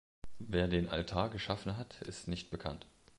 [0.39, 2.87] Wer den Altar geschaffen hat, ist nicht bekannt.